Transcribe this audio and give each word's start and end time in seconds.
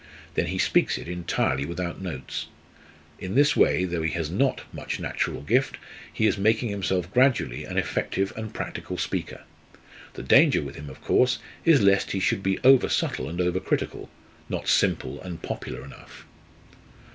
Then 0.33 0.47
he 0.47 0.57
speaks 0.57 0.97
it 0.97 1.07
entirely 1.07 1.63
without 1.63 2.01
notes. 2.01 2.47
In 3.19 3.35
this 3.35 3.55
way, 3.55 3.85
though 3.85 4.01
he 4.01 4.09
has 4.13 4.31
not 4.31 4.61
much 4.73 4.99
natural 4.99 5.43
gift, 5.43 5.77
he 6.11 6.25
is 6.25 6.39
making 6.39 6.69
himself 6.69 7.13
gradually 7.13 7.65
an 7.65 7.77
effective 7.77 8.33
and 8.35 8.51
practical 8.51 8.97
speaker. 8.97 9.41
The 10.13 10.23
danger 10.23 10.63
with 10.63 10.75
him, 10.75 10.89
of 10.89 11.01
course, 11.01 11.37
is 11.65 11.83
lest 11.83 12.13
he 12.13 12.19
should 12.19 12.41
be 12.41 12.57
over 12.63 12.89
subtle 12.89 13.29
and 13.29 13.39
over 13.39 13.59
critical 13.59 14.09
not 14.49 14.67
simple 14.67 15.21
and 15.21 15.39
popular 15.39 15.85
enough." 15.85 16.25